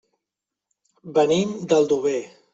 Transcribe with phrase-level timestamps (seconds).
[1.19, 2.19] Venim d'Aldover.